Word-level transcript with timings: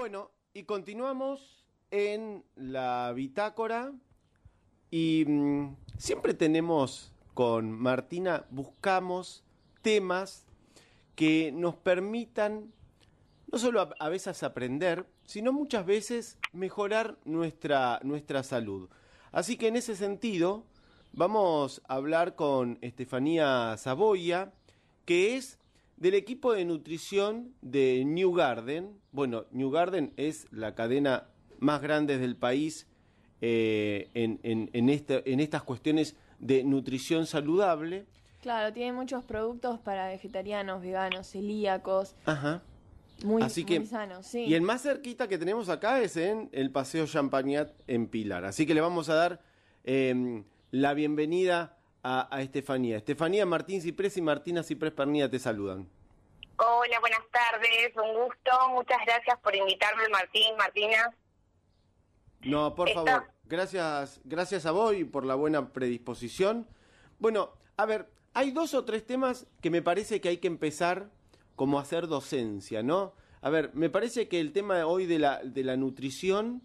Bueno, 0.00 0.30
y 0.54 0.62
continuamos 0.62 1.62
en 1.90 2.42
la 2.56 3.12
bitácora 3.14 3.92
y 4.90 5.26
mm, 5.26 5.76
siempre 5.98 6.32
tenemos 6.32 7.12
con 7.34 7.70
Martina, 7.70 8.46
buscamos 8.48 9.44
temas 9.82 10.46
que 11.14 11.52
nos 11.52 11.76
permitan 11.76 12.72
no 13.52 13.58
solo 13.58 13.90
a, 13.98 14.08
veces 14.08 14.42
aprender, 14.42 15.04
sino 15.26 15.52
muchas 15.52 15.84
veces 15.84 16.38
mejorar 16.54 17.18
nuestra, 17.26 18.00
nuestra 18.02 18.42
salud. 18.42 18.88
Así 19.32 19.58
que 19.58 19.68
en 19.68 19.76
ese 19.76 19.96
sentido 19.96 20.64
vamos 21.12 21.82
a 21.86 21.96
hablar 21.96 22.36
con 22.36 22.78
Estefanía 22.80 23.76
Saboya, 23.76 24.50
que 25.04 25.36
es 25.36 25.59
del 26.00 26.14
equipo 26.14 26.52
de 26.52 26.64
nutrición 26.64 27.54
de 27.60 28.04
New 28.04 28.32
Garden. 28.32 28.98
Bueno, 29.12 29.44
New 29.52 29.70
Garden 29.70 30.12
es 30.16 30.48
la 30.50 30.74
cadena 30.74 31.28
más 31.58 31.80
grande 31.82 32.18
del 32.18 32.36
país 32.36 32.88
eh, 33.42 34.08
en, 34.14 34.40
en, 34.42 34.70
en, 34.72 34.88
este, 34.88 35.30
en 35.30 35.40
estas 35.40 35.62
cuestiones 35.62 36.16
de 36.38 36.64
nutrición 36.64 37.26
saludable. 37.26 38.06
Claro, 38.40 38.72
tiene 38.72 38.92
muchos 38.92 39.24
productos 39.24 39.78
para 39.78 40.08
vegetarianos, 40.08 40.80
veganos, 40.80 41.28
celíacos. 41.28 42.16
Ajá. 42.24 42.62
Muy, 43.22 43.42
Así 43.42 43.64
que, 43.64 43.80
muy 43.80 43.88
sanos, 43.88 44.26
sí. 44.26 44.46
Y 44.46 44.54
el 44.54 44.62
más 44.62 44.82
cerquita 44.82 45.28
que 45.28 45.36
tenemos 45.36 45.68
acá 45.68 46.00
es 46.00 46.16
en 46.16 46.48
el 46.52 46.70
Paseo 46.70 47.06
Champagnat 47.06 47.72
en 47.86 48.06
Pilar. 48.06 48.46
Así 48.46 48.64
que 48.64 48.72
le 48.72 48.80
vamos 48.80 49.10
a 49.10 49.14
dar 49.14 49.42
eh, 49.84 50.42
la 50.70 50.94
bienvenida 50.94 51.76
a, 52.02 52.34
a, 52.34 52.42
Estefanía. 52.42 52.96
Estefanía, 52.98 53.44
Martín 53.46 53.80
Ciprés 53.80 54.16
y 54.16 54.22
Martina 54.22 54.62
Ciprés 54.62 54.92
Pernilla 54.92 55.28
te 55.30 55.38
saludan. 55.38 55.88
Hola, 56.56 57.00
buenas 57.00 57.22
tardes, 57.32 57.92
un 57.96 58.24
gusto. 58.24 58.68
Muchas 58.70 58.98
gracias 59.06 59.38
por 59.40 59.54
invitarme, 59.54 60.08
Martín, 60.10 60.56
Martina. 60.58 61.14
No, 62.42 62.74
por 62.74 62.88
Está- 62.88 63.04
favor, 63.04 63.30
gracias, 63.44 64.20
gracias 64.24 64.66
a 64.66 64.70
vos 64.70 64.94
y 64.94 65.04
por 65.04 65.24
la 65.24 65.34
buena 65.34 65.72
predisposición. 65.72 66.66
Bueno, 67.18 67.50
a 67.76 67.86
ver, 67.86 68.10
hay 68.34 68.50
dos 68.50 68.74
o 68.74 68.84
tres 68.84 69.04
temas 69.06 69.46
que 69.60 69.70
me 69.70 69.82
parece 69.82 70.20
que 70.20 70.28
hay 70.30 70.38
que 70.38 70.48
empezar 70.48 71.10
como 71.56 71.78
a 71.78 71.82
hacer 71.82 72.06
docencia, 72.06 72.82
¿no? 72.82 73.14
A 73.42 73.50
ver, 73.50 73.70
me 73.74 73.90
parece 73.90 74.28
que 74.28 74.40
el 74.40 74.52
tema 74.52 74.76
de 74.76 74.84
hoy 74.84 75.06
de 75.06 75.18
la, 75.18 75.42
de 75.42 75.64
la 75.64 75.76
nutrición, 75.76 76.62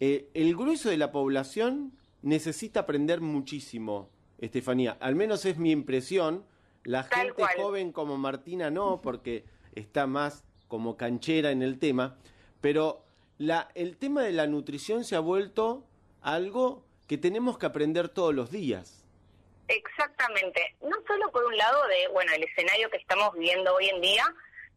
eh, 0.00 0.30
el 0.34 0.54
grueso 0.56 0.88
de 0.90 0.96
la 0.96 1.12
población 1.12 1.92
necesita 2.22 2.80
aprender 2.80 3.20
muchísimo, 3.20 4.10
Estefanía. 4.40 4.96
Al 5.00 5.14
menos 5.14 5.44
es 5.44 5.58
mi 5.58 5.70
impresión. 5.70 6.44
La 6.82 7.06
Tal 7.08 7.26
gente 7.26 7.42
cual. 7.42 7.56
joven 7.56 7.92
como 7.92 8.16
Martina 8.16 8.70
no, 8.70 9.00
porque 9.02 9.44
está 9.74 10.06
más 10.06 10.44
como 10.66 10.96
canchera 10.96 11.50
en 11.50 11.62
el 11.62 11.78
tema, 11.78 12.16
pero 12.60 13.04
la, 13.38 13.68
el 13.74 13.96
tema 13.96 14.22
de 14.22 14.32
la 14.32 14.46
nutrición 14.46 15.04
se 15.04 15.14
ha 15.16 15.20
vuelto 15.20 15.84
algo 16.22 16.82
que 17.06 17.18
tenemos 17.18 17.58
que 17.58 17.66
aprender 17.66 18.08
todos 18.08 18.34
los 18.34 18.50
días. 18.50 19.04
Exactamente. 19.68 20.76
No 20.80 20.96
solo 21.06 21.30
por 21.30 21.44
un 21.44 21.56
lado 21.56 21.86
de, 21.88 22.08
bueno, 22.12 22.32
el 22.32 22.42
escenario 22.44 22.88
que 22.90 22.96
estamos 22.96 23.32
viviendo 23.34 23.74
hoy 23.74 23.88
en 23.88 24.00
día, 24.00 24.24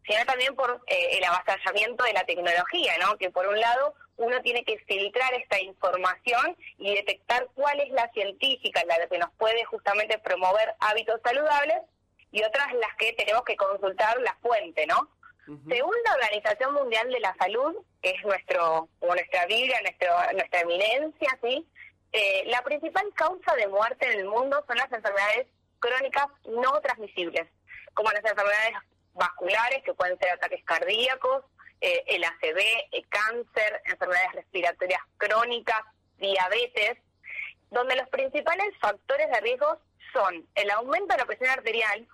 sino 0.06 0.24
también 0.26 0.54
por 0.54 0.82
eh, 0.86 1.16
el 1.18 1.24
avasallamiento 1.24 2.04
de 2.04 2.12
la 2.12 2.24
tecnología, 2.24 2.92
¿no? 3.00 3.16
Que 3.16 3.30
por 3.30 3.46
un 3.46 3.58
lado 3.58 3.94
uno 4.16 4.40
tiene 4.42 4.64
que 4.64 4.78
filtrar 4.80 5.34
esta 5.34 5.60
información 5.60 6.56
y 6.78 6.94
detectar 6.94 7.48
cuál 7.54 7.80
es 7.80 7.90
la 7.90 8.08
científica, 8.12 8.82
la 8.86 9.06
que 9.06 9.18
nos 9.18 9.32
puede 9.32 9.64
justamente 9.64 10.18
promover 10.18 10.74
hábitos 10.80 11.20
saludables 11.24 11.78
y 12.30 12.42
otras 12.42 12.72
las 12.74 12.94
que 12.98 13.12
tenemos 13.12 13.44
que 13.44 13.56
consultar 13.56 14.20
la 14.20 14.34
fuente, 14.42 14.86
¿no? 14.86 15.08
Según 15.68 15.94
la 16.06 16.14
Organización 16.14 16.72
Mundial 16.72 17.10
de 17.10 17.20
la 17.20 17.34
Salud, 17.38 17.76
que 18.00 18.10
es 18.10 18.24
nuestro, 18.24 18.88
como 18.98 19.14
nuestra 19.14 19.44
Biblia, 19.44 19.78
nuestro, 19.82 20.08
nuestra 20.32 20.60
eminencia, 20.60 21.38
¿sí? 21.42 21.68
Eh, 22.12 22.44
la 22.46 22.62
principal 22.62 23.04
causa 23.14 23.54
de 23.56 23.68
muerte 23.68 24.10
en 24.10 24.20
el 24.20 24.24
mundo 24.24 24.64
son 24.66 24.76
las 24.76 24.90
enfermedades 24.90 25.46
crónicas 25.80 26.28
no 26.46 26.80
transmisibles, 26.80 27.46
como 27.92 28.10
las 28.10 28.24
enfermedades 28.24 28.72
vasculares, 29.12 29.82
que 29.84 29.92
pueden 29.92 30.18
ser 30.18 30.30
ataques 30.30 30.64
cardíacos, 30.64 31.44
eh, 31.80 32.04
el 32.06 32.24
ACV, 32.24 32.60
el 32.92 33.08
cáncer, 33.08 33.82
enfermedades 33.84 34.32
respiratorias 34.32 35.00
crónicas, 35.16 35.82
diabetes, 36.18 36.98
donde 37.70 37.96
los 37.96 38.08
principales 38.08 38.66
factores 38.80 39.28
de 39.30 39.40
riesgo 39.40 39.78
son 40.12 40.46
el 40.54 40.70
aumento 40.70 41.14
de 41.14 41.18
la 41.18 41.26
presión 41.26 41.50
arterial, 41.50 42.06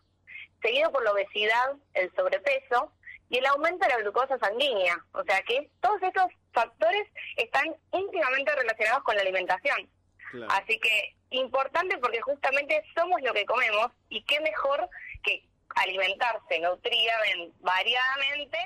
seguido 0.63 0.91
por 0.91 1.05
la 1.05 1.13
obesidad, 1.13 1.77
el 1.95 2.13
sobrepeso 2.15 2.93
y 3.29 3.39
el 3.39 3.47
aumento 3.47 3.87
de 3.87 3.93
la 3.93 4.01
glucosa 4.01 4.39
sanguínea. 4.39 4.99
O 5.13 5.23
sea 5.25 5.43
que 5.43 5.71
todos 5.81 6.03
estos 6.03 6.27
factores 6.53 7.07
están 7.37 7.75
íntimamente 7.93 8.55
relacionados 8.57 9.05
con 9.05 9.15
la 9.15 9.23
alimentación. 9.23 9.89
Claro. 10.31 10.53
Así 10.53 10.79
que 10.81 11.15
importante 11.31 11.99
porque 11.99 12.21
justamente 12.21 12.83
somos 12.95 13.21
lo 13.23 13.33
que 13.33 13.47
comemos 13.47 13.93
y 14.09 14.23
qué 14.25 14.41
mejor 14.41 14.89
que 15.23 15.45
alimentarse 15.77 16.59
nutritivamente, 16.59 17.55
variadamente, 17.61 18.59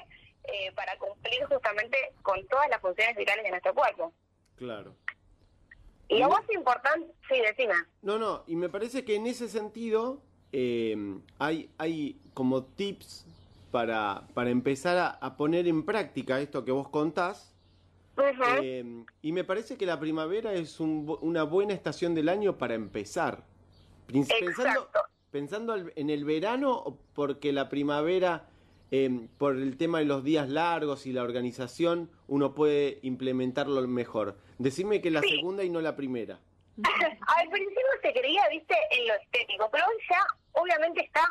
eh, 0.45 0.73
para 0.75 0.97
cumplir 0.99 1.45
justamente 1.47 1.97
con 2.23 2.47
todas 2.47 2.69
las 2.69 2.81
funciones 2.81 3.17
vitales 3.17 3.45
de 3.45 3.51
nuestro 3.51 3.75
cuerpo. 3.75 4.13
Claro. 4.57 4.95
Y 6.09 6.19
lo 6.19 6.29
más 6.29 6.43
importante, 6.53 7.07
sí, 7.29 7.41
decime. 7.41 7.75
No, 8.03 8.19
no, 8.19 8.45
y 8.47 8.57
me 8.57 8.69
parece 8.69 9.05
que 9.05 9.17
en 9.17 9.27
ese 9.27 9.49
sentido 9.49 10.21
eh, 10.53 10.97
hay, 11.39 11.71
hay 11.79 12.21
como 12.35 12.65
tips 12.65 13.27
para, 13.71 14.29
para 14.35 14.51
empezar 14.51 14.99
a, 14.99 15.09
a 15.09 15.37
poner 15.37 15.67
en 15.67 15.85
práctica 15.85 16.41
esto 16.41 16.65
que 16.65 16.73
vos 16.73 16.89
contás. 16.89 17.55
Ujú. 18.17 18.45
Eh, 18.63 19.05
y 19.23 19.33
me 19.33 19.43
parece 19.43 19.77
que 19.77 19.87
la 19.87 19.99
primavera 19.99 20.53
es 20.53 20.79
un 20.79 21.19
una 21.21 21.43
buena 21.43 21.75
estación 21.75 22.15
del 22.15 22.29
año 22.29 22.57
para 22.57 22.75
empezar. 22.75 23.43
Pensando, 24.07 24.51
Exacto. 24.51 25.01
pensando 25.33 25.75
en 25.97 26.11
el 26.11 26.25
verano, 26.25 26.99
porque 27.15 27.53
la 27.53 27.69
primavera, 27.69 28.47
eh, 28.97 29.11
por 29.39 29.57
el 29.57 29.77
tema 29.77 29.99
de 29.99 30.05
los 30.05 30.23
días 30.23 30.49
largos 30.49 31.05
y 31.07 31.13
la 31.13 31.23
organización, 31.25 32.11
uno 32.29 32.55
puede 32.55 33.01
implementarlo 33.03 33.81
mejor. 33.89 34.37
Decime 34.59 35.01
que 35.01 35.11
la 35.11 35.21
Sí. 35.21 35.31
segunda 35.37 35.65
y 35.65 35.71
no 35.71 35.81
la 35.81 35.97
primera. 35.97 36.39
Al 37.39 37.49
principio 37.51 37.83
se 38.03 38.13
creía, 38.13 38.43
viste, 38.51 38.77
en 38.91 39.09
lo 39.09 39.15
estético, 39.15 39.69
pero 39.73 39.85
hoy 39.87 39.97
ya 40.09 40.21
obviamente 40.53 41.01
está 41.05 41.23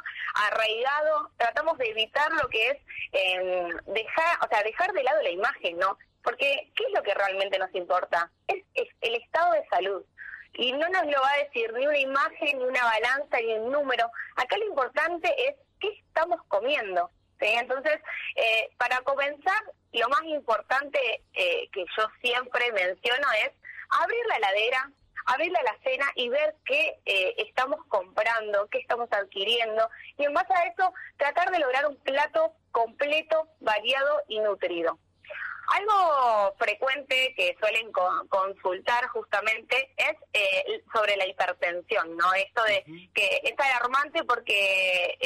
arraigado, 0.48 1.32
tratamos 1.38 1.78
de 1.78 1.90
evitar 1.90 2.30
lo 2.34 2.48
que 2.50 2.70
es 2.72 2.78
eh, 3.14 3.70
dejar, 3.88 4.38
o 4.44 4.48
sea, 4.50 4.62
dejar 4.64 4.92
de 4.92 5.04
lado 5.04 5.22
la 5.22 5.30
imagen, 5.32 5.78
¿no? 5.78 5.98
Porque, 6.24 6.72
¿qué 6.76 6.84
es 6.86 6.94
lo 6.94 7.04
que 7.04 7.14
realmente 7.14 7.58
nos 7.60 7.74
importa? 7.76 8.30
Es, 8.48 8.64
es 8.74 8.88
el 9.02 9.16
estado 9.16 9.54
de 9.54 9.66
salud. 9.70 10.04
Y 10.56 10.72
no 10.74 10.88
nos 10.90 11.06
lo 11.06 11.20
va 11.22 11.32
a 11.32 11.44
decir 11.46 11.72
ni 11.74 11.86
una 11.88 11.98
imagen, 12.00 12.58
ni 12.58 12.64
una 12.64 12.84
balanza, 12.84 13.38
ni 13.42 13.54
un 13.54 13.72
número. 13.72 14.06
Acá 14.36 14.58
lo 14.58 14.66
importante 14.68 15.28
es 15.48 15.56
qué 15.80 15.90
estamos 16.08 16.40
comiendo. 16.48 17.10
¿Sí? 17.44 17.54
Entonces, 17.54 18.00
eh, 18.36 18.70
para 18.78 18.98
comenzar, 19.02 19.62
lo 19.92 20.10
más 20.10 20.24
importante 20.24 21.22
eh, 21.34 21.70
que 21.72 21.86
yo 21.98 22.08
siempre 22.22 22.72
menciono 22.72 23.28
es 23.46 23.52
abrir 24.02 24.26
la 24.28 24.38
heladera, 24.38 24.92
abrir 25.28 25.52
la 25.52 25.60
alacena 25.60 26.12
y 26.16 26.30
ver 26.30 26.56
qué 26.66 26.98
eh, 27.06 27.36
estamos 27.38 27.80
comprando, 27.88 28.68
qué 28.72 28.80
estamos 28.80 29.08
adquiriendo 29.12 29.90
y 30.18 30.26
en 30.26 30.34
base 30.34 30.54
a 30.54 30.64
eso 30.66 30.94
tratar 31.18 31.52
de 31.52 31.60
lograr 31.60 31.86
un 31.88 31.98
plato 31.98 32.54
completo, 32.72 33.48
variado 33.60 34.22
y 34.28 34.40
nutrido. 34.40 34.98
Algo 35.66 36.54
frecuente 36.58 37.34
que 37.38 37.56
suelen 37.58 37.90
co- 37.94 38.26
consultar 38.28 39.08
justamente 39.08 39.94
es 39.96 40.16
eh, 40.34 40.84
sobre 40.94 41.16
la 41.16 41.26
hipertensión, 41.26 42.18
¿no? 42.18 42.34
Esto 42.34 42.62
de 42.66 42.84
que 43.14 43.40
es 43.44 43.54
alarmante 43.58 44.26
porque 44.26 45.18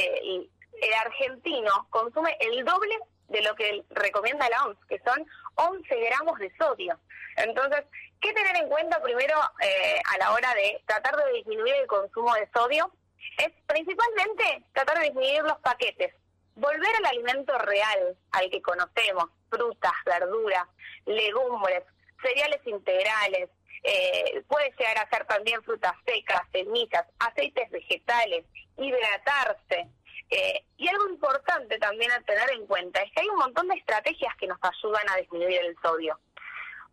argentino 0.98 1.88
consume 1.90 2.36
el 2.40 2.66
doble 2.66 2.98
de 3.30 3.42
lo 3.42 3.56
que 3.56 3.84
recomienda 3.90 4.50
la 4.50 4.66
OMS, 4.66 4.78
que 4.88 5.00
son 5.00 5.26
11 5.56 5.96
gramos 6.00 6.40
de 6.40 6.52
sodio. 6.58 7.00
Entonces, 7.36 7.84
¿qué 8.22 8.34
tener 8.34 8.56
en 8.56 8.70
cuenta 8.70 9.02
primero 9.02 9.36
eh, 9.62 10.02
a 10.14 10.18
la 10.18 10.32
hora 10.32 10.54
de 10.56 10.82
tratar 10.86 11.16
de 11.16 11.34
disminuir 11.34 11.74
el 11.76 11.88
consumo 11.88 12.34
de 12.36 12.50
sodio? 12.54 12.92
Es 13.38 13.52
principalmente 13.68 14.64
tratar 14.74 14.98
de 15.00 15.06
disminuir 15.06 15.44
los 15.44 15.60
paquetes, 15.60 16.14
volver 16.56 16.96
al 16.98 17.06
alimento 17.06 17.58
real, 17.60 18.18
al 18.32 18.50
que 18.50 18.62
conocemos, 18.62 19.30
frutas, 19.50 19.94
verduras, 20.06 20.68
legumbres, 21.06 21.84
cereales 22.22 22.62
integrales, 22.66 23.50
eh, 23.84 24.44
puede 24.48 24.74
llegar 24.78 24.98
a 24.98 25.10
ser 25.10 25.26
también 25.26 25.62
frutas 25.64 25.94
secas, 26.06 26.42
semillas, 26.52 27.06
aceites 27.20 27.70
vegetales, 27.70 28.46
hidratarse. 28.78 29.88
Eh, 30.30 30.64
y 30.78 30.88
algo 30.88 31.10
importante 31.10 31.78
también 31.80 32.12
a 32.12 32.22
tener 32.22 32.52
en 32.52 32.66
cuenta 32.68 33.02
es 33.02 33.12
que 33.12 33.22
hay 33.22 33.30
un 33.30 33.38
montón 33.38 33.68
de 33.68 33.76
estrategias 33.76 34.36
que 34.38 34.48
nos 34.48 34.58
ayudan 34.62 35.10
a 35.10 35.18
disminuir 35.18 35.60
el 35.62 35.78
sodio. 35.82 36.20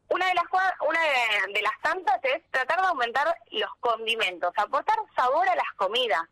Una 0.09 0.27
de 0.27 0.35
las 0.35 0.45
una 0.87 1.01
de, 1.53 1.63
las 1.63 1.81
tantas 1.83 2.21
es 2.25 2.43
tratar 2.51 2.81
de 2.81 2.87
aumentar 2.87 3.27
los 3.51 3.71
condimentos, 3.81 4.53
aportar 4.57 4.97
sabor 5.17 5.49
a 5.49 5.57
las 5.57 5.73
comidas. 5.77 6.23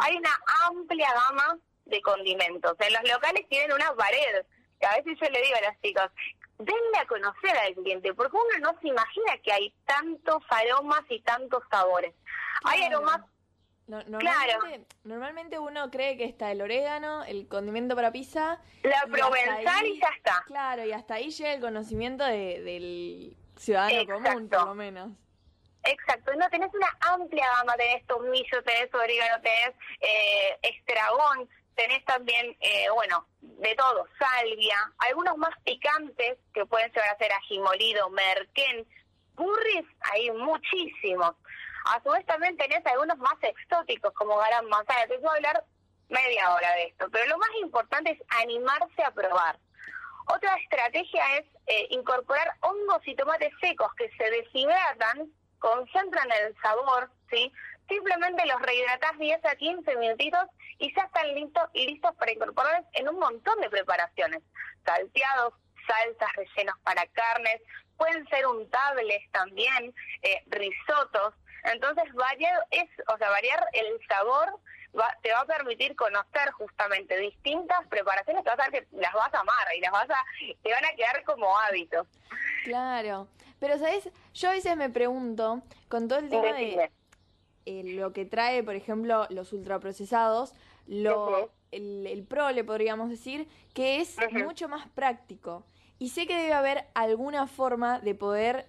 Hay 0.00 0.16
una 0.16 0.30
amplia 0.66 1.08
gama 1.12 1.56
de 1.86 2.02
condimentos. 2.02 2.74
En 2.80 2.92
los 2.92 3.02
locales 3.08 3.48
tienen 3.48 3.72
una 3.72 3.94
pared. 3.94 4.44
que 4.80 4.86
A 4.86 4.96
veces 4.96 5.18
yo 5.20 5.30
le 5.30 5.42
digo 5.42 5.56
a 5.56 5.70
los 5.70 5.80
chicos, 5.80 6.10
denle 6.58 6.98
a 6.98 7.06
conocer 7.06 7.56
al 7.56 7.74
cliente, 7.74 8.12
porque 8.14 8.36
uno 8.36 8.70
no 8.72 8.80
se 8.80 8.88
imagina 8.88 9.38
que 9.42 9.52
hay 9.52 9.74
tantos 9.86 10.42
aromas 10.50 11.02
y 11.08 11.20
tantos 11.20 11.62
sabores. 11.70 12.14
Hay 12.64 12.82
aromas, 12.82 13.20
No- 13.90 14.04
normalmente, 14.04 14.86
normalmente 15.02 15.58
uno 15.58 15.90
cree 15.90 16.16
que 16.16 16.24
está 16.24 16.52
el 16.52 16.62
orégano, 16.62 17.24
el 17.24 17.48
condimento 17.48 17.96
para 17.96 18.12
pizza. 18.12 18.60
la 18.84 19.02
y 19.06 19.10
provenzal 19.10 19.66
ahí- 19.66 19.92
y 19.96 20.00
ya 20.00 20.08
está. 20.16 20.44
Claro, 20.46 20.84
y 20.84 20.92
hasta 20.92 21.14
ahí 21.14 21.30
llega 21.30 21.52
el 21.54 21.60
conocimiento 21.60 22.24
de- 22.24 22.60
del 22.62 23.36
ciudadano 23.56 24.06
común, 24.06 24.48
por 24.48 24.64
lo 24.66 24.74
menos. 24.76 25.10
Exacto, 25.82 26.32
no 26.36 26.48
tenés 26.50 26.72
una 26.72 26.86
amplia 27.00 27.44
gama, 27.56 27.74
tenés 27.74 28.06
tomillo, 28.06 28.62
tenés 28.62 28.94
orégano, 28.94 29.42
tenés 29.42 29.74
eh, 30.00 30.58
estragón, 30.62 31.48
tenés 31.74 32.04
también, 32.04 32.56
eh, 32.60 32.86
bueno, 32.94 33.26
de 33.40 33.74
todo, 33.74 34.06
salvia, 34.18 34.76
algunos 34.98 35.36
más 35.36 35.54
picantes 35.64 36.38
que 36.54 36.64
pueden 36.66 36.92
llegar 36.92 37.08
a 37.08 37.18
ser 37.18 37.32
ají 37.32 37.58
molido, 37.58 38.08
merquén, 38.10 38.86
curries, 39.34 39.86
hay 40.12 40.30
muchísimos. 40.30 41.34
A 41.86 42.02
su 42.02 42.10
vez 42.10 42.24
también 42.26 42.56
tenés 42.56 42.84
algunos 42.86 43.18
más 43.18 43.36
exóticos 43.42 44.12
como 44.14 44.36
garam 44.36 44.66
masala, 44.68 45.06
te 45.06 45.18
puedo 45.18 45.30
hablar 45.30 45.64
media 46.08 46.52
hora 46.54 46.72
de 46.74 46.84
esto, 46.84 47.08
pero 47.10 47.26
lo 47.26 47.38
más 47.38 47.50
importante 47.60 48.10
es 48.10 48.18
animarse 48.42 49.02
a 49.02 49.10
probar. 49.12 49.58
Otra 50.26 50.54
estrategia 50.56 51.38
es 51.38 51.46
eh, 51.66 51.86
incorporar 51.90 52.54
hongos 52.60 53.06
y 53.06 53.14
tomates 53.16 53.52
secos 53.60 53.92
que 53.94 54.10
se 54.16 54.30
deshidratan, 54.30 55.32
concentran 55.58 56.28
el 56.42 56.54
sabor, 56.62 57.10
¿sí? 57.30 57.52
Simplemente 57.88 58.46
los 58.46 58.62
rehidratás 58.62 59.18
10 59.18 59.44
a 59.44 59.56
15 59.56 59.96
minutitos 59.96 60.46
y 60.78 60.94
ya 60.94 61.02
están 61.02 61.34
listos, 61.34 61.68
listos 61.74 62.14
para 62.16 62.32
incorporarlos 62.32 62.86
en 62.94 63.08
un 63.08 63.18
montón 63.18 63.60
de 63.60 63.70
preparaciones. 63.70 64.42
Salteados, 64.84 65.54
salsas 65.86 66.32
rellenos 66.36 66.78
para 66.84 67.06
carnes, 67.06 67.60
pueden 67.96 68.26
ser 68.28 68.46
untables 68.46 69.30
también, 69.32 69.94
eh, 70.22 70.42
risotos. 70.46 71.34
Entonces, 71.64 72.04
variar, 72.14 72.66
es, 72.70 72.88
o 73.12 73.16
sea, 73.18 73.30
variar 73.30 73.64
el 73.72 73.98
sabor 74.08 74.58
va- 74.98 75.16
te 75.22 75.32
va 75.32 75.40
a 75.40 75.46
permitir 75.46 75.94
conocer 75.96 76.50
justamente 76.52 77.16
distintas 77.18 77.86
preparaciones 77.88 78.42
que 78.44 78.50
vas 78.50 78.58
a 78.60 78.70
ver 78.70 78.86
que 78.88 78.96
las 78.96 79.12
vas 79.12 79.32
a 79.34 79.40
amar 79.40 79.66
y 79.76 79.80
las 79.80 79.92
vas 79.92 80.10
a, 80.10 80.24
te 80.62 80.72
van 80.72 80.84
a 80.84 80.94
quedar 80.96 81.22
como 81.24 81.56
hábitos. 81.58 82.06
Claro. 82.64 83.28
Pero, 83.58 83.78
¿sabes? 83.78 84.08
Yo 84.32 84.48
a 84.48 84.52
veces 84.52 84.76
me 84.76 84.88
pregunto, 84.88 85.62
con 85.88 86.08
todo 86.08 86.18
el 86.18 86.28
tema 86.30 86.52
de 86.54 86.90
eh, 87.66 87.82
lo 87.84 88.12
que 88.12 88.24
trae, 88.24 88.62
por 88.62 88.74
ejemplo, 88.74 89.26
los 89.28 89.52
ultraprocesados, 89.52 90.54
lo, 90.86 91.50
el, 91.70 92.06
el 92.06 92.24
prole, 92.24 92.64
podríamos 92.64 93.10
decir, 93.10 93.46
que 93.74 94.00
es 94.00 94.16
mucho 94.32 94.68
más 94.68 94.88
práctico. 94.88 95.64
Y 95.98 96.08
sé 96.08 96.26
que 96.26 96.34
debe 96.34 96.54
haber 96.54 96.86
alguna 96.94 97.46
forma 97.46 97.98
de 98.00 98.14
poder, 98.14 98.66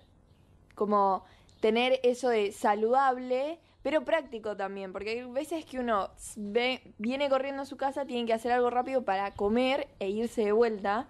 como, 0.75 1.25
tener 1.61 1.99
eso 2.03 2.29
de 2.29 2.51
saludable, 2.51 3.59
pero 3.83 4.03
práctico 4.03 4.55
también, 4.57 4.91
porque 4.93 5.11
hay 5.11 5.23
veces 5.23 5.65
que 5.65 5.79
uno 5.79 6.11
ve, 6.35 6.81
viene 6.97 7.29
corriendo 7.29 7.61
a 7.63 7.65
su 7.65 7.77
casa, 7.77 8.05
tiene 8.05 8.25
que 8.27 8.33
hacer 8.33 8.51
algo 8.51 8.69
rápido 8.69 9.03
para 9.03 9.31
comer 9.31 9.87
e 9.99 10.09
irse 10.09 10.43
de 10.43 10.51
vuelta. 10.51 11.07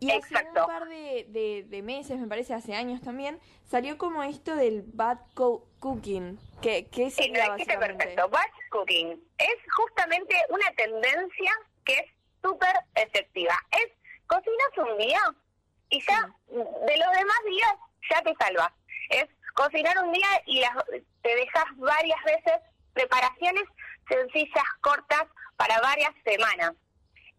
Y 0.00 0.10
hace 0.10 0.34
un 0.36 0.54
par 0.66 0.88
de, 0.88 1.24
de- 1.30 1.64
de 1.68 1.82
meses, 1.82 2.18
me 2.18 2.26
parece, 2.26 2.52
hace 2.52 2.74
años 2.74 3.00
también, 3.00 3.38
salió 3.64 3.96
como 3.96 4.22
esto 4.22 4.54
del 4.56 4.82
bad 4.82 5.18
co- 5.34 5.66
cooking. 5.78 6.38
que 6.60 6.86
¿Qué 6.86 7.10
Sí, 7.10 7.22
sería 7.24 7.46
lo 7.46 7.52
dijiste 7.54 7.78
perfecto. 7.78 8.28
Batch 8.28 8.52
cooking 8.70 9.12
es 9.38 9.54
justamente 9.76 10.34
una 10.50 10.70
tendencia 10.76 11.52
que 11.84 11.94
es 11.94 12.06
súper 12.42 12.74
efectiva. 12.96 13.54
Es 13.70 13.92
cocinas 14.26 14.90
un 14.90 14.98
día 14.98 15.20
y 15.90 16.00
ya 16.02 16.34
de 16.48 16.96
los 16.98 17.12
demás 17.16 17.38
días 17.48 17.74
ya 18.10 18.20
te 18.22 18.34
salvas. 18.34 18.72
Es 19.10 19.26
cocinar 19.54 19.96
un 20.04 20.12
día 20.12 20.28
y 20.46 20.60
las- 20.60 20.84
te 21.22 21.34
dejas 21.34 21.64
varias 21.76 22.22
veces 22.24 22.60
preparaciones 22.92 23.64
sencillas, 24.08 24.64
cortas, 24.80 25.24
para 25.56 25.80
varias 25.80 26.10
semanas. 26.24 26.72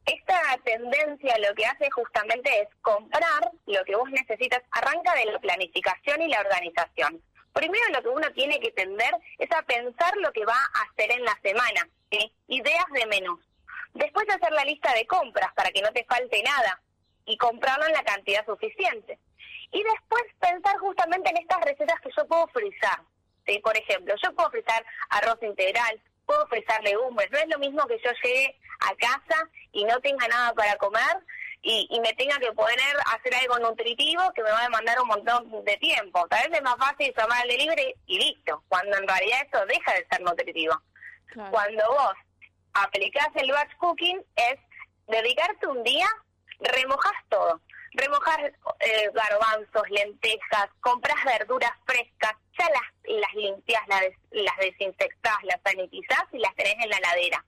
Esta 0.06 0.40
tendencia 0.64 1.38
lo 1.40 1.54
que 1.56 1.66
hace 1.66 1.90
justamente 1.92 2.62
es 2.62 2.70
comprar 2.82 3.52
lo 3.66 3.84
que 3.84 3.96
vos 3.96 4.10
necesitas. 4.10 4.62
Arranca 4.72 5.14
de 5.16 5.26
la 5.26 5.40
planificación 5.40 6.22
y 6.22 6.28
la 6.28 6.40
organización. 6.40 7.22
Primero 7.54 7.84
lo 7.94 8.02
que 8.02 8.10
uno 8.10 8.32
tiene 8.34 8.60
que 8.60 8.72
tender 8.72 9.14
es 9.40 9.52
a 9.52 9.62
pensar 9.64 10.16
lo 10.18 10.32
que 10.32 10.46
va 10.46 10.56
a 10.56 10.82
hacer 10.84 11.12
en 11.12 11.24
la 11.24 11.38
semana, 11.42 11.90
ideas 12.48 12.86
de 12.94 13.06
menús. 13.08 13.42
Después 13.94 14.28
hacer 14.30 14.52
la 14.52 14.66
lista 14.66 14.94
de 14.94 15.08
compras 15.08 15.54
para 15.56 15.72
que 15.72 15.82
no 15.82 15.92
te 15.92 16.06
falte 16.06 16.44
nada 16.44 16.82
y 17.26 17.38
comprarlo 17.38 17.86
en 17.88 17.94
la 17.94 18.04
cantidad 18.04 18.46
suficiente. 18.46 19.18
Y 19.72 19.84
después 19.84 20.24
pensar 20.40 20.78
justamente 20.78 21.30
en 21.30 21.38
estas 21.38 21.62
recetas 21.62 22.00
que 22.02 22.10
yo 22.16 22.26
puedo 22.28 22.48
frizar. 22.48 23.02
¿sí? 23.46 23.60
Por 23.60 23.78
ejemplo, 23.78 24.14
yo 24.24 24.34
puedo 24.34 24.50
frizar 24.52 24.86
arroz 25.10 25.38
integral, 25.42 26.02
puedo 26.26 26.48
frizar 26.48 26.82
legumbres. 26.84 27.30
No 27.32 27.40
es 27.40 27.48
lo 27.48 27.60
mismo 27.60 27.86
que 27.88 28.00
yo 28.04 28.12
llegue 28.24 28.58
a 28.82 28.96
casa 28.96 29.50
y 29.72 29.86
no 29.86 30.00
tenga 30.02 30.28
nada 30.28 30.54
para 30.54 30.76
comer 30.78 31.18
y, 31.62 31.88
y 31.90 32.00
me 32.00 32.14
tenga 32.14 32.38
que 32.38 32.52
poner 32.54 32.96
a 33.06 33.16
hacer 33.16 33.34
algo 33.36 33.60
nutritivo 33.60 34.22
que 34.34 34.44
me 34.44 34.52
va 34.52 34.60
a 34.60 34.64
demandar 34.64 35.02
un 35.02 35.08
montón 35.08 35.66
de 35.66 35.78
tiempo. 35.78 36.28
Tal 36.28 36.50
vez 36.50 36.60
es 36.60 36.64
más 36.64 36.78
fácil 36.78 37.14
llamar 37.18 37.42
al 37.42 37.48
delivery 37.48 37.94
y 38.06 38.20
listo, 38.20 38.64
cuando 38.68 38.98
en 38.98 39.08
realidad 39.08 39.40
eso 39.52 39.66
deja 39.66 39.94
de 39.94 40.06
ser 40.10 40.22
nutritivo. 40.22 40.80
Claro. 41.28 41.52
Cuando 41.52 41.84
vos 41.90 42.14
aplicás 42.74 43.30
el 43.36 43.52
batch 43.52 43.76
cooking 43.78 44.24
es 44.36 44.60
dedicarte 45.08 45.68
un 45.68 45.84
día, 45.84 46.08
remojas 46.60 47.14
todo. 47.30 47.62
Remojar 47.96 48.54
eh, 48.80 49.10
garbanzos, 49.14 49.90
lentejas, 49.90 50.68
compras 50.82 51.24
verduras 51.24 51.72
frescas, 51.86 52.34
ya 52.60 52.70
las, 52.70 53.20
las 53.22 53.34
limpias, 53.36 53.82
las, 53.88 54.02
des- 54.02 54.18
las 54.32 54.58
desinfectás, 54.58 55.38
las 55.44 55.60
sanitizás 55.64 56.24
y 56.34 56.40
las 56.40 56.54
tenés 56.56 56.76
en 56.84 56.90
la 56.90 56.98
heladera. 56.98 57.46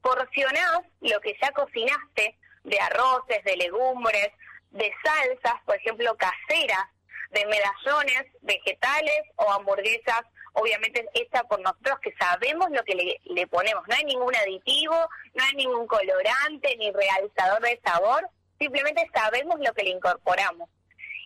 Porcionás 0.00 0.80
lo 1.00 1.20
que 1.20 1.36
ya 1.40 1.50
cocinaste 1.52 2.36
de 2.64 2.80
arroces, 2.80 3.42
de 3.44 3.56
legumbres, 3.56 4.30
de 4.70 4.92
salsas, 5.02 5.60
por 5.64 5.76
ejemplo, 5.76 6.16
caseras, 6.16 6.86
de 7.30 7.44
medallones, 7.46 8.24
vegetales 8.42 9.22
o 9.36 9.50
hamburguesas, 9.52 10.22
obviamente 10.52 11.06
hecha 11.14 11.44
por 11.44 11.60
nosotros 11.60 11.98
que 12.00 12.12
sabemos 12.18 12.68
lo 12.70 12.82
que 12.84 13.18
le, 13.24 13.46
ponemos. 13.46 13.86
No 13.88 13.94
hay 13.94 14.04
ningún 14.04 14.34
aditivo, 14.34 15.08
no 15.34 15.44
hay 15.44 15.54
ningún 15.54 15.86
colorante 15.86 16.76
ni 16.76 16.90
realzador 16.92 17.60
de 17.62 17.80
sabor, 17.84 18.28
simplemente 18.60 19.08
sabemos 19.14 19.58
lo 19.58 19.72
que 19.72 19.82
le 19.82 19.90
incorporamos. 19.90 20.68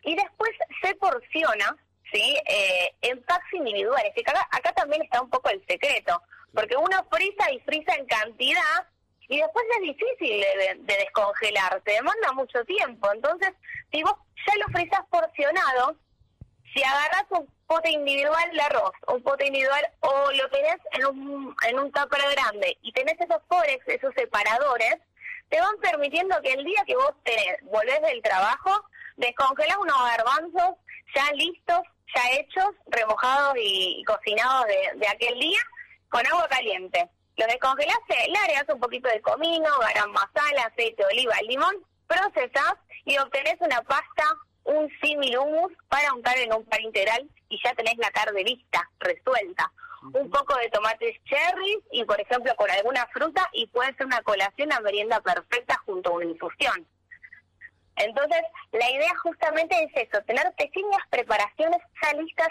Y 0.04 0.14
después 0.14 0.50
se 0.82 0.94
porciona, 0.94 1.76
¿sí? 2.12 2.38
Eh, 2.46 2.94
en 3.02 3.22
packs 3.24 3.52
individuales. 3.52 4.12
que 4.14 4.22
acá, 4.22 4.46
acá 4.50 4.72
también 4.72 5.02
está 5.02 5.20
un 5.20 5.30
poco 5.30 5.50
el 5.50 5.64
secreto, 5.66 6.22
porque 6.54 6.76
uno 6.76 7.06
frisa 7.10 7.50
y 7.52 7.58
frisa 7.60 7.94
en 7.94 8.06
cantidad 8.06 8.86
y 9.28 9.38
después 9.38 9.64
es 9.76 9.82
difícil 9.82 10.44
de 10.86 10.96
descongelar, 10.96 11.80
te 11.80 11.92
demanda 11.92 12.32
mucho 12.32 12.62
tiempo. 12.64 13.10
Entonces, 13.12 13.50
si 13.90 14.02
vos 14.02 14.14
ya 14.46 14.54
lo 14.56 14.66
frisas 14.66 15.00
porcionado, 15.10 15.96
si 16.74 16.82
agarras 16.82 17.24
un 17.30 17.46
pote 17.66 17.90
individual 17.90 18.50
de 18.52 18.60
arroz, 18.60 18.92
un 19.06 19.22
pote 19.22 19.46
individual, 19.46 19.86
o 20.00 20.30
lo 20.32 20.50
tenés 20.50 20.76
en 20.92 21.06
un, 21.06 21.56
en 21.68 21.78
un 21.78 21.92
tupper 21.92 22.20
grande 22.32 22.76
y 22.82 22.92
tenés 22.92 23.18
esos 23.20 23.40
forex, 23.48 23.86
esos 23.88 24.12
separadores, 24.14 24.96
te 25.54 25.60
van 25.60 25.76
permitiendo 25.80 26.34
que 26.42 26.52
el 26.52 26.64
día 26.64 26.82
que 26.84 26.96
vos 26.96 27.12
tenés, 27.22 27.58
volvés 27.62 28.02
del 28.02 28.20
trabajo, 28.22 28.72
descongelás 29.16 29.76
unos 29.76 29.96
garbanzos 30.02 30.74
ya 31.14 31.30
listos, 31.32 31.78
ya 32.12 32.32
hechos, 32.32 32.74
remojados 32.86 33.54
y, 33.58 34.00
y 34.00 34.02
cocinados 34.02 34.66
de, 34.66 34.98
de 34.98 35.06
aquel 35.06 35.38
día, 35.38 35.60
con 36.08 36.26
agua 36.26 36.48
caliente. 36.48 37.08
Los 37.36 37.46
descongelás, 37.46 37.98
eh, 38.08 38.26
le 38.30 38.38
agregás 38.38 38.64
un 38.74 38.80
poquito 38.80 39.08
de 39.08 39.20
comino, 39.20 39.70
garam 39.78 40.10
masala, 40.10 40.62
aceite 40.62 41.04
de 41.04 41.14
oliva, 41.14 41.36
limón, 41.42 41.76
procesás 42.08 42.74
y 43.04 43.16
obtenés 43.18 43.54
una 43.60 43.80
pasta, 43.82 44.24
un 44.64 44.90
símil 45.02 45.38
hummus 45.38 45.72
para 45.88 46.12
untar 46.14 46.36
en 46.38 46.52
un 46.52 46.64
pan 46.64 46.80
integral 46.82 47.28
y 47.48 47.58
ya 47.62 47.74
tenés 47.74 47.96
la 47.98 48.10
tarde 48.10 48.42
lista, 48.42 48.88
resuelta. 48.98 49.70
Un 50.12 50.30
poco 50.30 50.54
de 50.58 50.68
tomates 50.68 51.16
cherries 51.24 51.78
y, 51.92 52.04
por 52.04 52.20
ejemplo, 52.20 52.54
con 52.56 52.70
alguna 52.70 53.06
fruta 53.06 53.48
y 53.52 53.66
puede 53.68 53.94
ser 53.94 54.06
una 54.06 54.22
colación, 54.22 54.68
una 54.68 54.80
merienda 54.80 55.20
perfecta 55.20 55.80
junto 55.86 56.10
a 56.10 56.14
una 56.14 56.26
infusión. 56.26 56.86
Entonces, 57.96 58.42
la 58.72 58.90
idea 58.90 59.16
justamente 59.22 59.76
es 59.82 60.08
eso, 60.08 60.22
tener 60.24 60.52
pequeñas 60.58 61.00
preparaciones 61.10 61.78
ya 62.02 62.12
listas 62.14 62.48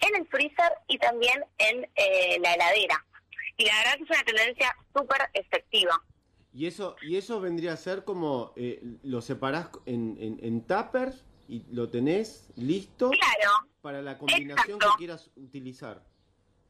en 0.00 0.16
el 0.16 0.26
freezer 0.28 0.72
y 0.86 0.98
también 0.98 1.44
en 1.58 1.88
eh, 1.94 2.38
la 2.40 2.54
heladera. 2.54 3.04
Y 3.56 3.66
la 3.66 3.76
verdad 3.78 3.96
que 3.96 4.02
es 4.04 4.10
una 4.10 4.24
tendencia 4.24 4.76
súper 4.96 5.18
efectiva. 5.34 6.02
Y 6.54 6.66
eso, 6.66 6.96
y 7.02 7.16
eso 7.16 7.40
vendría 7.40 7.74
a 7.74 7.76
ser 7.76 8.04
como 8.04 8.52
eh, 8.56 8.80
lo 9.02 9.20
separás 9.20 9.68
en, 9.86 10.16
en, 10.18 10.38
en 10.42 10.66
tuppers 10.66 11.24
y 11.48 11.64
lo 11.72 11.88
tenés 11.88 12.48
listo 12.56 13.10
Claro, 13.10 13.68
para 13.80 14.02
la 14.02 14.18
combinación 14.18 14.76
Exacto. 14.76 14.90
que 14.92 14.98
quieras 14.98 15.30
utilizar. 15.36 16.02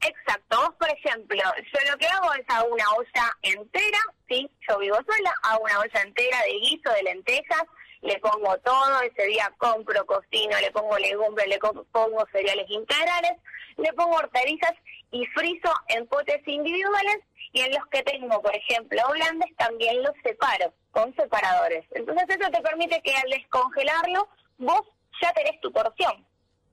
exacto. 0.01 0.57
Vos, 0.57 0.75
por 0.79 0.89
ejemplo, 0.91 1.37
yo 1.37 1.91
lo 1.91 1.99
que 1.99 2.07
hago 2.07 2.33
es 2.35 2.45
hago 2.49 2.69
una 2.73 2.89
olla 2.93 3.37
entera, 3.43 3.99
¿sí? 4.29 4.49
Yo 4.69 4.79
vivo 4.79 4.97
sola, 4.97 5.35
hago 5.43 5.65
una 5.65 5.81
olla 5.81 6.03
entera 6.03 6.39
de 6.45 6.53
guiso, 6.61 6.91
de 6.93 7.03
lentejas, 7.03 7.65
le 8.03 8.19
pongo 8.21 8.57
todo, 8.59 9.01
ese 9.03 9.27
día 9.27 9.53
compro, 9.59 10.07
cocino, 10.07 10.57
le 10.61 10.71
pongo 10.71 10.97
legumbres, 10.99 11.49
le 11.49 11.59
pongo 11.59 12.25
cereales 12.33 12.71
integrales, 12.71 13.33
le 13.77 13.93
pongo 13.95 14.17
hortalizas 14.17 14.73
y 15.11 15.27
frizo 15.27 15.73
en 15.89 16.07
potes 16.07 16.47
individuales 16.47 17.19
y 17.53 17.63
en 17.63 17.73
los 17.75 17.85
que 17.89 18.03
tengo, 18.05 18.41
por 18.41 18.55
ejemplo, 18.55 19.01
holandes, 19.09 19.55
también 19.57 20.03
los 20.03 20.13
separo 20.23 20.73
con 20.93 21.15
separadores. 21.17 21.85
Entonces 21.93 22.27
eso 22.29 22.51
te 22.51 22.61
permite 22.63 23.01
que 23.03 23.15
al 23.17 23.31
descongelarlo 23.31 24.29
vos 24.59 24.81
ya 25.23 25.33
tenés 25.33 25.61
tu 25.61 25.73
porción. 25.73 26.25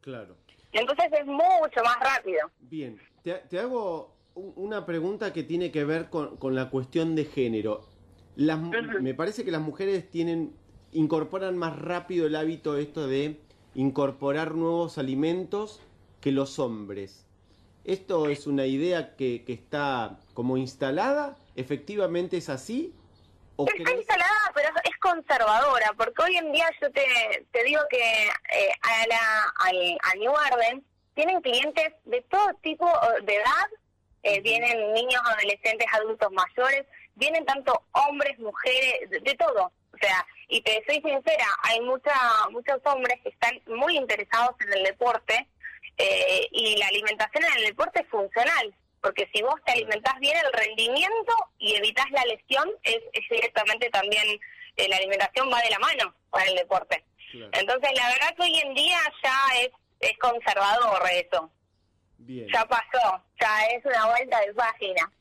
Claro. 0.01 0.35
Entonces 0.71 1.05
es 1.19 1.25
mucho 1.25 1.81
más 1.83 1.97
rápido. 1.99 2.51
Bien, 2.59 2.99
te, 3.23 3.33
te 3.49 3.59
hago 3.59 4.13
una 4.35 4.85
pregunta 4.85 5.31
que 5.31 5.43
tiene 5.43 5.71
que 5.71 5.85
ver 5.85 6.09
con, 6.09 6.37
con 6.37 6.53
la 6.55 6.69
cuestión 6.69 7.15
de 7.15 7.25
género. 7.25 7.87
Las, 8.35 8.59
Ujú. 8.59 9.01
Me 9.01 9.13
parece 9.13 9.45
que 9.45 9.51
las 9.51 9.61
mujeres 9.61 10.09
tienen 10.11 10.53
incorporan 10.91 11.57
más 11.57 11.77
rápido 11.79 12.27
el 12.27 12.35
hábito 12.35 12.77
esto 12.77 13.07
de 13.07 13.39
incorporar 13.73 14.55
nuevos 14.55 14.97
alimentos 14.97 15.81
que 16.21 16.31
los 16.31 16.59
hombres. 16.59 17.25
¿Esto 17.83 18.29
es 18.29 18.47
una 18.47 18.65
idea 18.65 19.15
que, 19.15 19.43
que 19.45 19.53
está 19.53 20.19
como 20.33 20.57
instalada? 20.57 21.37
¿Efectivamente 21.55 22.37
es 22.37 22.49
así? 22.49 22.93
¿O 23.57 23.65
Está 23.67 23.83
crees- 23.83 23.97
instalada, 23.99 24.24
conservadora, 25.05 25.93
porque 25.95 26.23
hoy 26.23 26.37
en 26.37 26.51
día 26.51 26.67
yo 26.81 26.91
te, 26.91 27.45
te 27.51 27.63
digo 27.63 27.81
que 27.89 27.97
eh, 27.99 28.71
a 28.81 29.07
la, 29.07 29.53
al, 29.59 29.97
a 30.01 30.15
New 30.15 30.31
Garden 30.31 30.83
tienen 31.13 31.41
clientes 31.41 31.93
de 32.05 32.21
todo 32.23 32.53
tipo 32.63 32.87
eh, 32.87 33.21
de 33.23 33.35
edad, 33.35 33.69
eh, 34.23 34.41
vienen 34.41 34.93
niños, 34.93 35.21
adolescentes, 35.25 35.87
adultos 35.93 36.31
mayores, 36.31 36.85
vienen 37.13 37.45
tanto 37.45 37.83
hombres, 37.91 38.37
mujeres, 38.39 39.09
de, 39.11 39.19
de 39.19 39.35
todo. 39.35 39.71
O 39.93 39.97
sea, 39.99 40.25
y 40.47 40.61
te 40.61 40.83
soy 40.87 41.01
sincera, 41.01 41.45
hay 41.61 41.79
mucha, 41.81 42.13
muchos 42.51 42.79
hombres 42.85 43.19
que 43.21 43.29
están 43.29 43.61
muy 43.67 43.95
interesados 43.97 44.55
en 44.61 44.73
el 44.73 44.83
deporte 44.83 45.47
eh, 45.97 46.47
y 46.51 46.77
la 46.77 46.87
alimentación 46.87 47.45
en 47.45 47.59
el 47.59 47.65
deporte 47.67 48.01
es 48.01 48.09
funcional, 48.09 48.75
porque 49.01 49.29
si 49.33 49.41
vos 49.43 49.55
te 49.65 49.73
alimentás 49.73 50.19
bien 50.19 50.35
el 50.37 50.51
rendimiento 50.51 51.33
y 51.59 51.75
evitas 51.75 52.09
la 52.11 52.25
lesión, 52.25 52.69
es, 52.83 52.99
es 53.13 53.23
directamente 53.29 53.89
también 53.91 54.39
eh, 54.77 54.87
la 54.89 54.97
alimentación 54.97 55.49
va 55.51 55.61
de 55.61 55.69
la 55.69 55.79
mano 55.79 56.13
con 56.29 56.41
el 56.43 56.55
deporte. 56.55 57.03
Claro. 57.31 57.51
Entonces, 57.53 57.89
la 57.95 58.07
verdad 58.09 58.35
que 58.35 58.43
hoy 58.43 58.59
en 58.59 58.73
día 58.73 58.99
ya 59.23 59.59
es, 59.61 59.69
es 59.99 60.17
conservador 60.19 61.01
eso, 61.11 61.51
Bien. 62.17 62.47
ya 62.53 62.65
pasó, 62.65 63.23
ya 63.39 63.65
es 63.67 63.85
una 63.85 64.07
vuelta 64.07 64.39
de 64.41 64.53
página. 64.53 65.11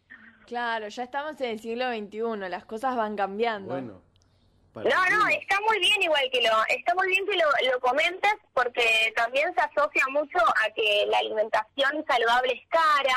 Claro, 0.47 0.89
ya 0.89 1.03
estamos 1.03 1.41
en 1.41 1.51
el 1.51 1.61
siglo 1.61 1.91
XXI, 1.91 2.49
las 2.49 2.65
cosas 2.67 2.97
van 2.97 3.17
cambiando. 3.17 3.75
Bueno. 3.75 4.03
para 4.73 4.91
No, 4.91 5.11
no, 5.11 5.29
está 5.29 5.59
muy 5.67 5.79
bien 5.81 6.03
igual 6.03 6.29
que 6.31 6.43
lo, 6.43 6.51
está 6.69 6.95
muy 6.95 7.09
bien 7.09 7.27
que 7.27 7.37
lo, 7.37 7.73
lo 7.73 7.81
comentes 7.81 8.35
porque 8.53 9.13
también 9.17 9.53
se 9.55 9.61
asocia 9.61 10.05
mucho 10.11 10.39
a 10.39 10.71
que 10.75 11.07
la 11.09 11.19
alimentación 11.19 12.05
saludable 12.07 12.53
es 12.53 12.69
cara, 12.69 13.17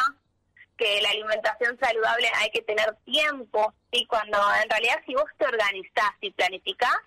que 0.78 1.02
la 1.02 1.10
alimentación 1.10 1.78
saludable 1.80 2.30
hay 2.36 2.50
que 2.52 2.62
tener 2.62 2.96
tiempo, 3.06 3.74
y 3.92 4.06
cuando 4.06 4.38
en 4.62 4.70
realidad 4.70 5.02
si 5.06 5.14
vos 5.14 5.26
te 5.38 5.46
organizás 5.46 6.12
y 6.22 6.32
planificás, 6.32 6.98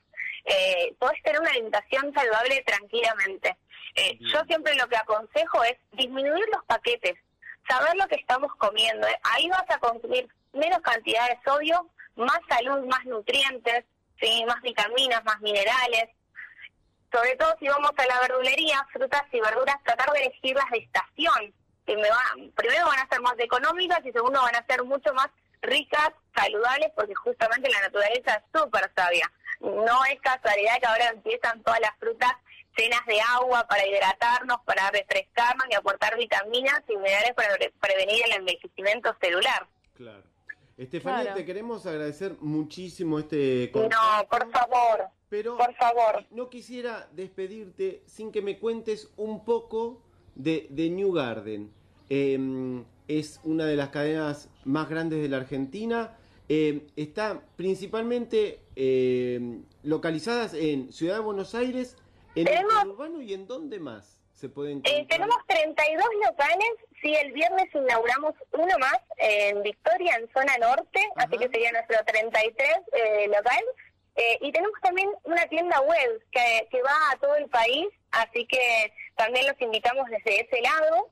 eh, 0.44 0.94
podés 0.98 1.22
tener 1.22 1.40
una 1.40 1.50
alimentación 1.50 2.12
saludable 2.12 2.62
tranquilamente. 2.66 3.56
Eh, 3.94 4.18
yo 4.20 4.44
siempre 4.46 4.74
lo 4.74 4.88
que 4.88 4.96
aconsejo 4.96 5.62
es 5.64 5.76
disminuir 5.92 6.44
los 6.52 6.64
paquetes, 6.64 7.16
saber 7.68 7.96
lo 7.96 8.06
que 8.08 8.16
estamos 8.16 8.54
comiendo. 8.56 9.06
Ahí 9.22 9.48
vas 9.48 9.68
a 9.68 9.78
consumir 9.78 10.28
menos 10.52 10.80
cantidad 10.80 11.28
de 11.28 11.38
sodio, 11.44 11.88
más 12.16 12.40
salud, 12.48 12.84
más 12.86 13.04
nutrientes, 13.04 13.84
¿sí? 14.20 14.44
más 14.46 14.60
vitaminas, 14.62 15.24
más 15.24 15.40
minerales. 15.40 16.08
Sobre 17.12 17.36
todo 17.36 17.54
si 17.58 17.68
vamos 17.68 17.90
a 17.96 18.06
la 18.06 18.20
verdulería, 18.20 18.86
frutas 18.92 19.24
y 19.32 19.40
verduras, 19.40 19.76
tratar 19.84 20.12
de 20.12 20.20
elegirlas 20.20 20.70
de 20.70 20.78
estación, 20.78 21.54
que 21.90 21.96
me 21.96 22.08
va, 22.10 22.22
primero 22.54 22.86
van 22.86 22.98
a 23.00 23.08
ser 23.08 23.20
más 23.20 23.34
económicas 23.38 24.00
y 24.04 24.12
segundo 24.12 24.40
van 24.40 24.54
a 24.54 24.64
ser 24.66 24.84
mucho 24.84 25.12
más 25.14 25.28
ricas, 25.62 26.10
saludables, 26.34 26.90
porque 26.94 27.14
justamente 27.14 27.68
la 27.68 27.80
naturaleza 27.82 28.34
es 28.36 28.60
súper 28.60 28.90
sabia. 28.94 29.30
No 29.60 30.04
es 30.04 30.20
casualidad 30.20 30.78
que 30.80 30.86
ahora 30.86 31.08
empiezan 31.08 31.62
todas 31.62 31.80
las 31.80 31.90
frutas 31.98 32.32
llenas 32.76 33.04
de 33.06 33.20
agua 33.20 33.66
para 33.66 33.84
hidratarnos, 33.86 34.58
para 34.64 34.90
refrescarnos 34.90 35.66
y 35.70 35.74
aportar 35.74 36.16
vitaminas 36.16 36.82
y 36.88 36.96
minerales 36.96 37.34
para 37.34 37.54
pre- 37.56 37.72
prevenir 37.80 38.22
el 38.26 38.32
envejecimiento 38.34 39.14
celular. 39.20 39.66
Claro. 39.94 40.22
Estefanía, 40.78 41.22
Claro. 41.22 41.36
te 41.36 41.44
queremos 41.44 41.84
agradecer 41.86 42.36
muchísimo 42.40 43.18
este 43.18 43.70
No, 43.74 43.80
contacto, 43.82 44.28
por 44.28 44.50
favor, 44.50 45.08
pero 45.28 45.58
por 45.58 45.74
favor. 45.74 46.24
no 46.30 46.48
quisiera 46.48 47.08
despedirte 47.12 48.02
sin 48.06 48.32
que 48.32 48.40
me 48.40 48.58
cuentes 48.58 49.12
un 49.16 49.44
poco 49.44 50.02
de, 50.36 50.68
de 50.70 50.88
New 50.88 51.12
Garden. 51.12 51.70
Eh, 52.10 52.82
es 53.08 53.40
una 53.44 53.64
de 53.66 53.76
las 53.76 53.88
cadenas 53.88 54.48
más 54.64 54.88
grandes 54.88 55.22
de 55.22 55.28
la 55.28 55.38
Argentina. 55.38 56.16
Eh, 56.48 56.86
está 56.96 57.40
principalmente 57.56 58.58
eh, 58.76 59.40
localizadas 59.84 60.52
en 60.54 60.92
Ciudad 60.92 61.14
de 61.14 61.20
Buenos 61.20 61.54
Aires, 61.54 61.96
en 62.34 62.44
Tenemos- 62.46 62.82
el 62.82 62.88
urbano 62.90 63.22
y 63.22 63.32
en 63.34 63.46
dónde 63.46 63.78
más 63.78 64.20
se 64.34 64.48
pueden 64.48 64.80
Eh, 64.84 65.06
tenemos 65.08 65.36
32 65.46 66.04
locales, 66.28 66.68
sí, 67.02 67.14
el 67.14 67.32
viernes 67.32 67.66
inauguramos 67.74 68.34
uno 68.52 68.78
más 68.78 68.98
en 69.18 69.62
Victoria, 69.62 70.16
en 70.16 70.28
zona 70.32 70.56
norte, 70.58 71.00
Ajá. 71.16 71.26
así 71.28 71.36
que 71.38 71.48
sería 71.48 71.72
nuestro 71.72 71.96
33 72.06 72.68
eh, 72.92 73.26
local. 73.28 73.64
Eh, 74.16 74.38
y 74.40 74.50
tenemos 74.52 74.74
también 74.82 75.08
una 75.24 75.46
tienda 75.46 75.80
web 75.82 76.22
que, 76.32 76.66
que 76.70 76.82
va 76.82 76.92
a 77.12 77.18
todo 77.18 77.36
el 77.36 77.48
país, 77.48 77.86
así 78.10 78.46
que 78.46 78.92
también 79.16 79.46
los 79.46 79.60
invitamos 79.60 80.06
desde 80.10 80.40
ese 80.40 80.60
lado. 80.62 81.08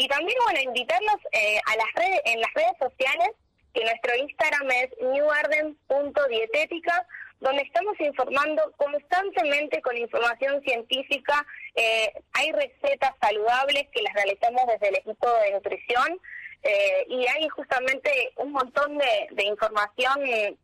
Y 0.00 0.08
también, 0.08 0.36
bueno, 0.44 0.60
invitarlos 0.62 1.16
eh, 1.32 1.60
a 1.66 1.76
las 1.76 1.86
redes, 1.94 2.20
en 2.24 2.40
las 2.40 2.52
redes 2.54 2.72
sociales, 2.80 3.28
que 3.74 3.84
nuestro 3.84 4.16
Instagram 4.16 4.70
es 4.70 4.88
newgarden.dietética, 4.98 7.06
donde 7.38 7.60
estamos 7.60 8.00
informando 8.00 8.72
constantemente 8.78 9.82
con 9.82 9.98
información 9.98 10.62
científica. 10.62 11.46
Eh, 11.74 12.14
hay 12.32 12.50
recetas 12.52 13.12
saludables 13.20 13.88
que 13.92 14.00
las 14.00 14.14
realizamos 14.14 14.62
desde 14.68 14.88
el 14.88 14.96
equipo 14.96 15.30
de 15.44 15.50
nutrición 15.50 16.18
eh, 16.62 17.04
y 17.06 17.26
hay 17.26 17.46
justamente 17.50 18.32
un 18.36 18.52
montón 18.52 18.96
de, 18.96 19.28
información 19.44 20.18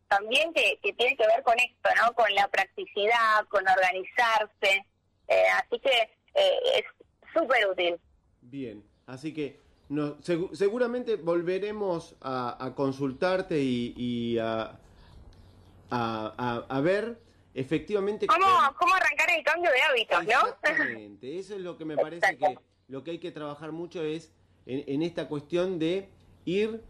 también 0.08 0.54
que, 0.54 0.78
que 0.82 0.94
tiene 0.94 1.14
que 1.14 1.26
ver 1.26 1.42
con 1.42 1.58
esto, 1.58 1.90
¿no? 2.02 2.14
Con 2.14 2.34
la 2.34 2.48
practicidad, 2.48 3.44
con 3.50 3.68
organizarse. 3.68 4.86
Eh, 5.28 5.44
así 5.62 5.78
que 5.78 6.08
es 6.78 6.86
súper 7.34 7.66
útil. 7.66 8.00
Bien, 8.40 8.82
así 9.06 9.32
que 9.32 9.60
no, 9.88 10.16
segu- 10.18 10.52
seguramente 10.54 11.16
volveremos 11.16 12.16
a, 12.20 12.56
a 12.64 12.74
consultarte 12.74 13.60
y, 13.60 13.94
y 13.96 14.38
a, 14.38 14.78
a, 15.90 16.80
ver 16.80 17.18
efectivamente 17.54 18.26
¿Cómo, 18.26 18.44
cómo- 18.44 18.74
cómo 18.78 18.94
arrancar 18.94 19.30
el 19.36 19.44
cambio 19.44 19.70
de 19.70 19.80
hábitos, 19.82 20.24
no? 20.24 20.30
Exactamente, 20.30 21.38
eso 21.38 21.54
es 21.54 21.60
lo 21.60 21.78
que 21.78 21.84
me 21.84 21.96
parece 21.96 22.36
que 22.36 22.58
lo 22.88 23.02
que 23.02 23.12
hay 23.12 23.18
que 23.18 23.32
trabajar 23.32 23.72
mucho 23.72 24.02
es 24.04 24.32
en, 24.66 24.84
en 24.86 25.02
esta 25.02 25.28
cuestión 25.28 25.78
de 25.78 26.08
ir 26.44 26.82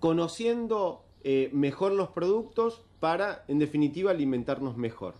conociendo 0.00 1.04
eh, 1.24 1.48
mejor 1.52 1.92
los 1.92 2.08
productos 2.10 2.82
para, 3.00 3.44
en 3.48 3.58
definitiva, 3.58 4.10
alimentarnos 4.10 4.76
mejor. 4.76 5.14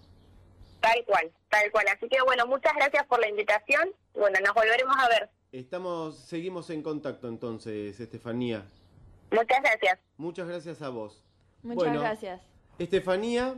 Tal 0.80 1.04
cual, 1.06 1.30
tal 1.48 1.70
cual. 1.70 1.86
Así 1.88 2.08
que 2.08 2.20
bueno, 2.22 2.46
muchas 2.46 2.74
gracias 2.74 3.06
por 3.06 3.20
la 3.20 3.28
invitación. 3.28 3.90
Bueno, 4.14 4.38
nos 4.44 4.54
volveremos 4.54 4.96
a 4.98 5.08
ver. 5.08 5.30
Estamos, 5.52 6.16
seguimos 6.16 6.70
en 6.70 6.82
contacto 6.82 7.28
entonces, 7.28 8.00
Estefanía. 8.00 8.64
Muchas 9.30 9.60
gracias. 9.60 9.98
Muchas 10.16 10.48
gracias 10.48 10.80
a 10.80 10.88
vos. 10.88 11.22
Muchas 11.62 11.84
Bueno, 11.84 12.00
gracias. 12.00 12.40
Estefanía 12.78 13.56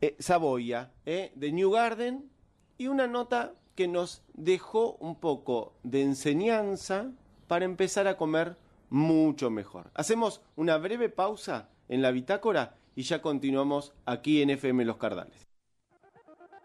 eh, 0.00 0.16
Saboya, 0.18 0.90
eh, 1.06 1.30
de 1.36 1.52
New 1.52 1.70
Garden, 1.70 2.28
y 2.76 2.88
una 2.88 3.06
nota 3.06 3.54
que 3.76 3.86
nos 3.86 4.24
dejó 4.34 4.94
un 4.94 5.14
poco 5.14 5.74
de 5.84 6.02
enseñanza 6.02 7.12
para 7.46 7.66
empezar 7.66 8.08
a 8.08 8.16
comer 8.16 8.56
mucho 8.90 9.48
mejor. 9.48 9.92
Hacemos 9.94 10.42
una 10.56 10.76
breve 10.76 11.08
pausa 11.08 11.68
en 11.88 12.02
la 12.02 12.10
bitácora 12.10 12.74
y 12.96 13.02
ya 13.02 13.22
continuamos 13.22 13.94
aquí 14.06 14.42
en 14.42 14.50
FM 14.50 14.84
Los 14.84 14.96
Cardales. 14.96 15.46